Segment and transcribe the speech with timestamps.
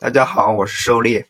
[0.00, 1.26] 大家好，我是狩猎。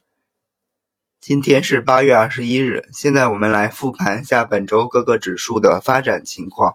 [1.22, 6.74] 今天是八月二十一日，现在我们来复盘一下本周各个指数的发展情况。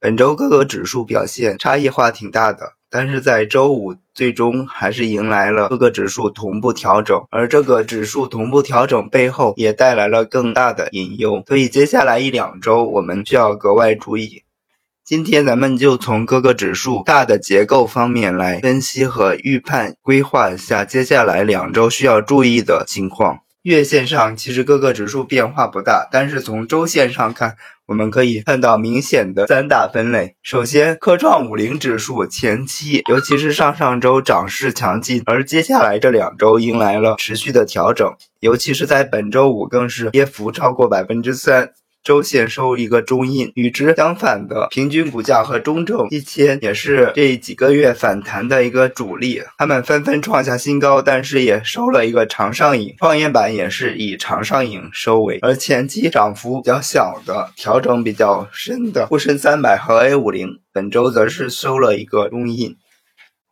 [0.00, 14.42] 本周各个指数表现差异化挺大的，但是在周五最终还是迎来了各个指数同步调整，而这个指数同步调整背后也带来了更大的隐忧，所以接下来一两周我们需要格外注意。
[15.06, 23.38] 今天咱们就从各个指数大的结构方面来分析和预判，规划一下接下来两周需要注意的情况。
[23.62, 27.54] 月线上其实各个指数变化不大，但是从周线上看，
[27.86, 30.34] 我们可以看到明显的三大分类。
[30.42, 41.70] 首先，科创五零指数前期，尤其是上上周涨势强劲，而接下来这两周迎来了持续的调整，尤其是在本周五更是跌幅超过百分之三。
[42.06, 52.94] 周线收一个中阴，与之相反的平均股价和中证一千也是这几个月反弹的一个主力，他们纷纷创下新高，但是也收了一个长上影。
[52.98, 62.76] 创业板也是以长上影收尾，而前期涨幅比较小的、调整比较深的沪深三百和 A 五零，本周则是收了一个中阴。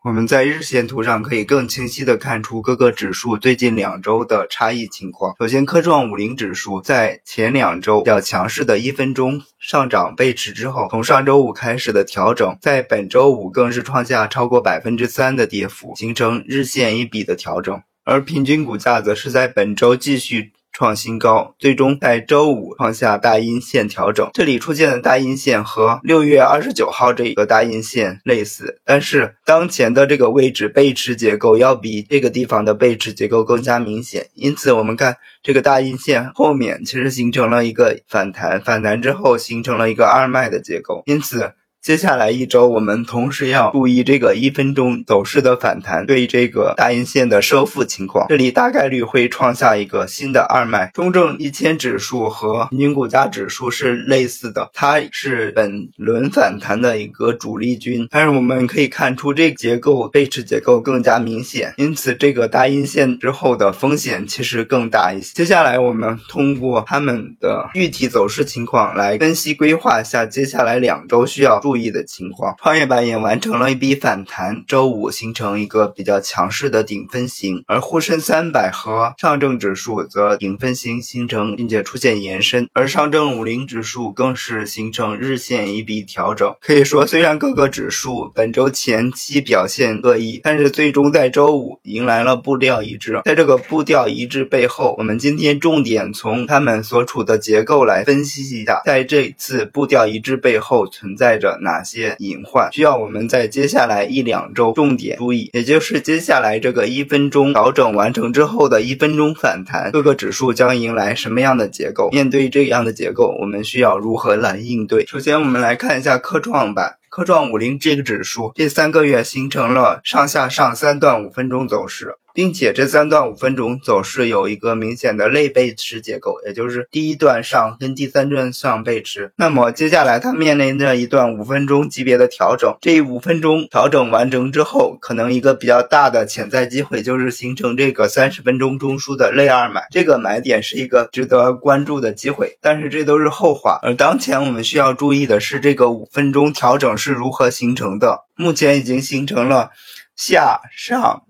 [0.04, 5.34] 我们在日线图上可以更清晰的看出各个指数最近两周的差异情况。
[5.38, 17.82] 首先，科创五零指数在前两周较强势的一分钟上涨背驰之后，从上周五开始的调整，在本周五更是创下超过百分之三的跌幅，形成日线一笔的调整。
[18.04, 20.52] 而平均股价则是在本周继续。
[20.74, 24.28] 创新高，最终在周五创下大阴线调整。
[24.34, 34.26] 这里出现的大阴线和六月二十九号这个大阴线类似，但是当前的这个位置背驰结构要比这个地方的背驰结构更加明显。
[34.34, 41.02] 因此，我们看这个大阴线后面其实形成了一个反弹，反弹之后形成了一个二脉的结构。
[41.06, 41.52] 因此。
[41.84, 48.24] 接下来一周，我们同时要注意这个一分钟走势的反弹，对这个大阴线的收复情况。
[48.30, 50.90] 这里大概率会创下一个新的二脉。
[50.94, 58.08] 中证一千指数和平均股价指数是类似的，它是本轮反弹的一个主力军。
[58.10, 65.34] 但是我们可以看出，这个结构背驰结构更加明显，因此这个大阴线之后的风险其实更大一些。
[65.34, 71.73] 接下来我们通过他们的具体走势情况来分析规划一下接下来两周需要注。
[71.74, 86.54] 注意的情况，创业板也完成了一笔反弹，周五形成一个比较强势的顶分型，而沪深三百和上证指数则顶分型形成，并且出现延伸，而上证五零指数更是形成日线一笔调整。
[86.60, 93.20] 可以说，虽然各个指数本周前期表现各异，但是最终在周五迎来了步调一致。
[93.24, 101.58] 在这个步调一致背后，我们今天重点从他们所处的结构来分析一下，在这次步调一致背后存在着。
[101.64, 105.50] 哪些隐患需要我们在接下来一两周重点注意？
[105.52, 112.10] 也就是接下来这个一分钟调整完成之后的一分钟反弹，各个指数将迎来什么样的结构？
[112.10, 115.04] 面对这样的结构，我们需要如何来应对？
[115.06, 116.98] 首先，我们来看一下科创板。
[117.08, 129.32] 科创五零这个指数，这三个月形成了上下上三段五分钟走势，并且这三段五分钟走势有一个明显的类背驰结构，也就是第一段上跟第三段上背驰。
[129.36, 142.58] 那么接下来它面临着一段五分钟级别的调整，这五分钟调整完成之后，可能一个比较大的潜在机会就是形成这个三十分钟中枢的类二买，这个买点是一个值得关注的机会。
[142.60, 146.84] 但是这都是后话，而当前我们需要注意的是这个五分钟调整。
[146.96, 148.20] 是如何形成的？
[148.34, 149.70] 目前已经形成了
[150.16, 151.24] 下上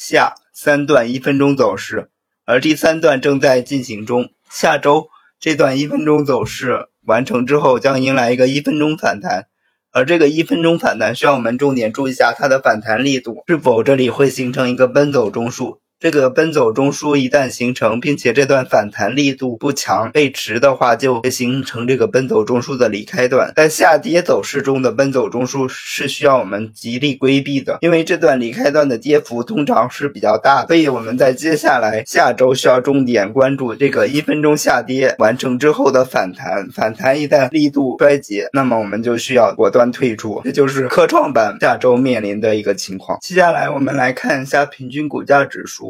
[0.00, 2.08] 下三段一分钟走势，
[2.44, 4.30] 而第三段正在进行中。
[4.48, 5.08] 下周
[5.40, 9.48] 这段一分钟走势完成之后，将迎来一个一分钟反弹，
[9.90, 15.80] 而这个一分钟反弹需要我们重点注意一下它的反弹力度是否这里会形成一个奔走中枢。
[16.00, 23.52] 这个奔走中枢一旦形成，并且这段反弹力度不强，背驰的话就会形成这个奔走中枢的离开段。
[23.56, 36.68] 在下跌走势中的奔走中枢是需要我们极力规避的，因为这段离开段的跌幅通常是比较大，所以我们在接下来下周需要重点关注这个一分钟下跌完成之后的反弹。
[36.72, 40.40] 反弹一旦力度衰竭，那么我们就需要果断退出。
[40.44, 43.18] 这就是科创板下周面临的一个情况。
[43.20, 45.87] 接下来我们来看一下平均股价指数。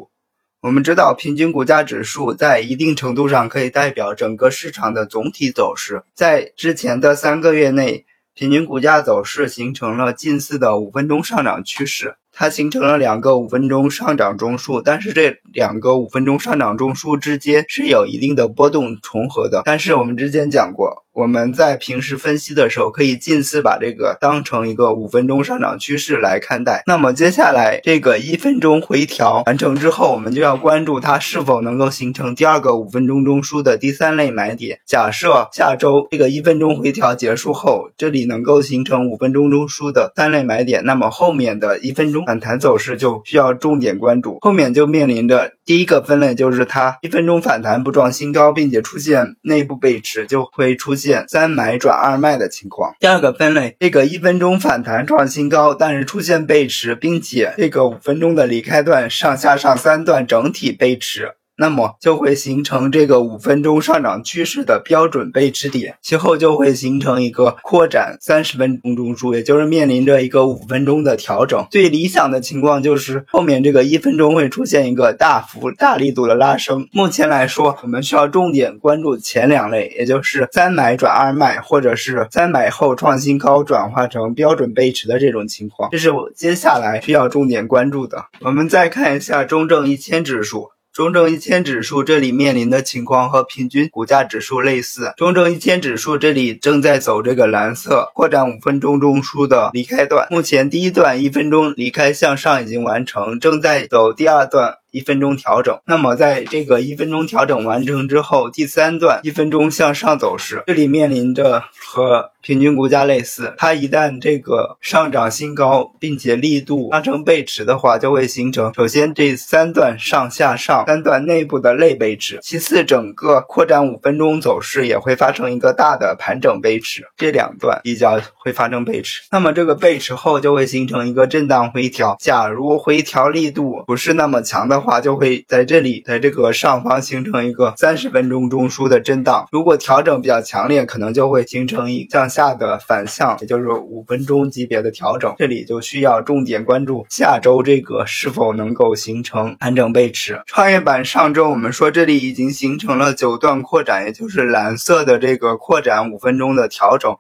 [0.69, 6.03] 我们知道，平均股价指数在一定程度上可以代表整个市场的总体走势。
[6.13, 8.05] 在之前的三个月内，
[8.35, 12.17] 平均股价走势形成了近似的五分钟上涨趋势。
[12.35, 19.63] 它形成了两个五分钟上涨中枢，但是这两个五分钟上涨中枢之间是有一定的波动重合的。
[19.65, 26.85] 但是我们之前讲过，我们在平时分析的时候，可以近似把这个当成一个五分钟上涨趋势来看待。
[26.87, 34.79] 那么接下来这个一分钟回调完成之后，我们就要关注它是否能够形成第二个五分钟中枢的第三类买点。
[34.87, 44.39] 假设下周这个一分钟回调结束后，这里能够形成五分钟中枢的三类买点，那么后面的一分钟反弹走势就需要重点关注。
[44.41, 52.95] 后面就面临着第一个分类，就是它一分钟反弹不创新高，并且出现内部背驰，就会出现现三买转二卖的情况。
[53.01, 61.33] 第二个分类，这个一分钟反弹创新高，但是出现背驰，并且这个五分钟的离开段上下上三段整体背驰。
[61.59, 71.67] 那么就会形成这个五分钟上涨趋势的标准背驰点，其后就会形成一个扩展三十分钟中枢，也就是面临着一个五分钟的调整。
[71.71, 76.89] 最理想的情况就是后面这个一分钟会出现一个大幅大力度的拉升。
[76.93, 88.27] 目前来说，我们需要重点关注前两类，也就是三买转二卖，或者是三买后创新高转化成标准背驰的这种情况，这是我接下来需要重点关注的。
[88.43, 90.69] 我们再看一下中证一千指数。
[90.99, 95.13] 中证一千指数这里面临的情况和平均股价指数类似。
[95.17, 104.78] 中证一千指数这里正在走这个蓝色扩展五分钟中枢的离开段，目前第一段一分钟离开向上已经完成，正在走第二段。
[104.91, 134.78] 一分钟调整，那么在这个一分钟调整完成之后，第三段一分钟向上走势，这里面临着和平均股价类似，它一旦这个上涨新高，并且力度发生背驰的话，就会形成首先这三段上下上三段内部的类背驰，其次整个扩展五分钟走势也会发生一个大的盘整背驰，这两段比较会发生背驰，那么这个背驰后就会形成一个震荡回调，假如回调力度不是那么强的。
[134.81, 139.47] 话就会在这里，在这个上方形成一个三十分钟中枢的震荡。
[139.51, 145.35] 如果调整比较强烈，可能就会形成一向下的反向，也就是五分钟级别的调整。
[145.39, 150.41] 这里就需要重点关注下周这个是否能够形成盘整背驰。
[150.47, 157.17] 创业板上周我们说这里已经形成了九段扩展，也就是蓝色的这个扩展五分钟的调整。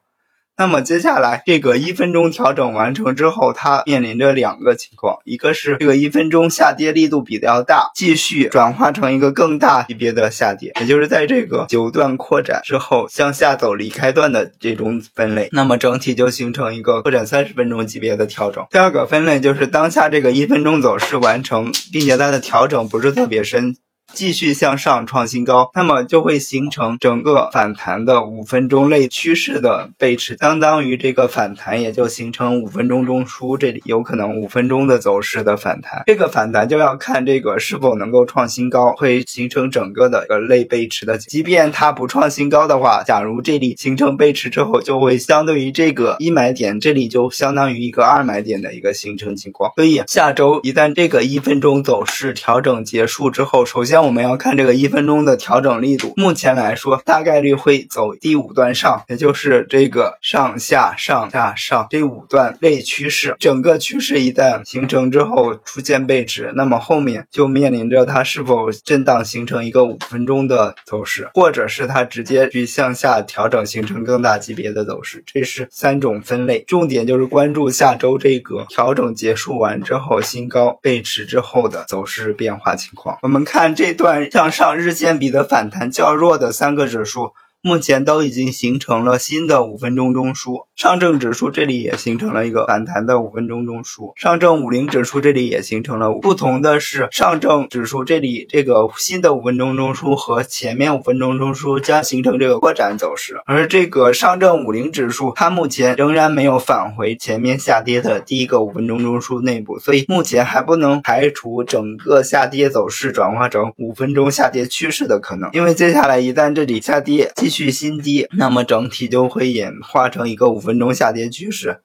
[0.60, 18.66] 那么接下来这个一分钟调整完成之后，它面临着两个情况，一个是这个一分钟下跌力度比较大，继续转化成一个更大级别的下跌，也就是在这个九段扩展之后向下走离开段的这种分类，那么整体就形成一个扩展三十分钟级别的调整。
[18.68, 23.76] 第二个分类就是当下这个一分钟走势完成，并且它的调整不是特别深。
[24.14, 36.02] 继续向上创新高，那么就会形成整个反弹的五分钟类趋势的背驰，相当于这个反弹也就形成五分钟中枢，这里有可能五分钟的走势的反弹。
[36.06, 41.18] 这个反弹就要看这个是否能够创新高，会形成整个的一个类背驰的。
[41.18, 49.70] 即便它不创新高的话，假如这里形成背驰之后，就会相对于这个一买点，这里就相当于一个二买点的一个形成情况。
[49.76, 53.97] 所以下周一旦这个一分钟走势调整结束之后，首先。
[53.98, 63.34] 那我们要看这个一分钟的调整力度，目前来说大概率会走第五段上，也就是这个上下上下上这五段类趋势。
[63.40, 75.24] 整个趋势一旦形成之后出现背驰，那么后面就面临着它是否震荡形成一个五分钟的走势，或者是它直接去向下调整形成更大级别的走势。
[75.26, 83.18] 这是三种分类，重点就是关注下周这个调整结束完之后新高背驰之后的走势变化情况。
[83.22, 83.87] 我们看这。
[83.88, 87.32] 这段向上日线比的反弹较弱的三个指数。
[87.60, 96.12] 目前都已经形成了新的五分钟中枢，上证指数这里也形成了一个反弹的五分钟中枢，上证五零指数这里也形成了。
[96.22, 117.32] 不同的是，上证指数这里这个新的五分钟中枢和前面五分钟中枢将形成这个扩展走势，而这个上证五零指数它目前仍然没有返回前面下跌的第一个五分钟中枢内部，所以目前还不能排除整个下跌走势转化成五分钟下跌趋势的可能，因为接下来一旦这里下跌。
[117.48, 121.80] 续新低，那么整体就会演化成一个五分钟下跌趋势，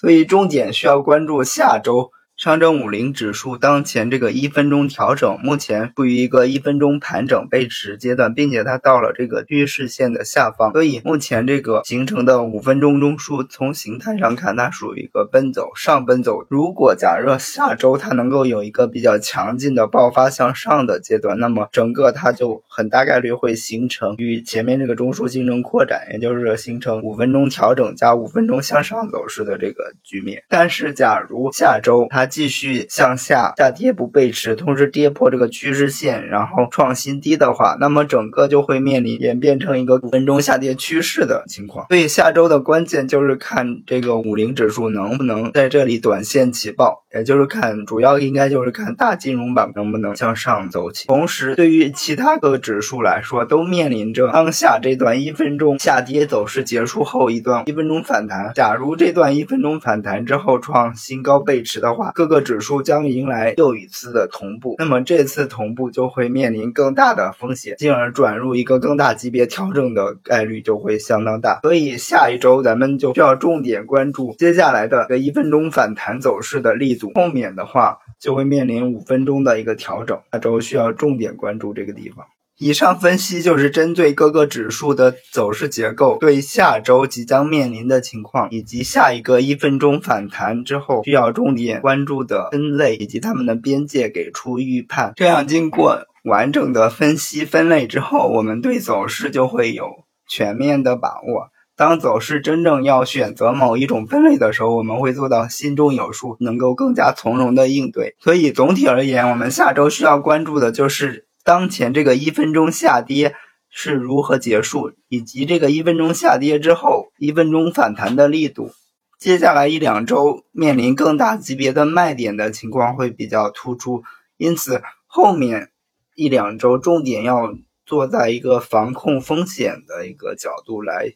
[0.00, 2.10] 所以重点需要关注下周。
[2.36, 16.44] 上证五零指数当前这个一分钟调整，目前处于一个一分钟盘整背驰阶段，并且它到了这个趋势线的下方，所以目前这个形成的五分钟中枢，从形态上看，它属于一个奔走上奔走。
[16.50, 30.42] 如果假设下周它能够有一个比较强劲的爆发向上的阶段，那么整个它就很大概率会形成与前面这个中枢形成扩展，也就是形成五分钟调整加五分钟向上走势的这个局面。
[30.50, 41.86] 但是假如下周它继续向下下跌不背驰，同时跌破这个趋势线，然后创新低的话，那么整个就会面临演变成一个五分钟下跌趋势的情况。
[41.88, 51.08] 所以下周的关键就是看这个五零指数能不能在这里短线起爆，也就是看主要应该就是看大金融板能不能向上走起。
[51.08, 58.52] 同时，对于其他各个指数来说，都面临着当下这段一分钟下跌走势结束后一段一分钟反弹。
[58.54, 64.74] 假如这段一分钟反弹之后创新高背驰的话，各个指数将迎来又一次的同步。
[64.78, 71.60] 那么这次同步就会面临更大的风险，进而转入一个更大级别调整的概率就会相当大。
[71.62, 82.26] 所以下一周咱们就需要重点关注接下来的个一分钟反弹走势的力度后面的话就会面临五分钟的一个调整，下周需要重点关注这个地方。
[82.58, 95.12] 以上分析就是针对各个指数的走势结构，对下周即将面临的情况，以及下一个一分钟反弹之后需要重点关注的分类以及它们的边界给出预判。
[95.16, 99.90] 这样经过完整的分析分类之后，我们对走势就会有
[100.26, 101.50] 全面的把握。
[101.76, 108.16] 当走势真正要选择某一种分类的时候，我们会做到心中有数，能够更加从容的应对。
[108.18, 111.24] 所以总体而言，我们下周需要关注的就是。
[111.44, 113.36] 当前这个一分钟下跌
[113.70, 118.72] 是如何结束，以及这个一分钟下跌之后一分钟反弹的力度，
[119.20, 124.02] 接下来一两周面临更大级别的卖点的情况会比较突出，
[124.36, 125.70] 因此后面
[126.16, 127.54] 一两周重点要
[127.84, 131.12] 做在一个防控风险的一个角度来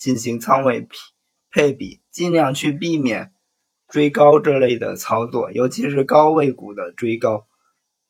[0.00, 0.88] 进行仓位配
[1.52, 3.30] 配比，尽量去避免
[3.86, 7.46] 追高这类的操作，尤其是高位股的追高，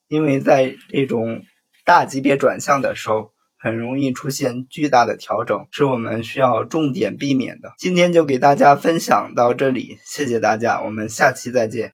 [0.08, 1.42] 因为在这种。
[1.82, 7.72] 大级别转向的时候，很容易出现巨大的调整，是我们需要重点避免的。
[7.78, 11.88] 今天就给大家分享到这里，谢谢大家，我们下期再见。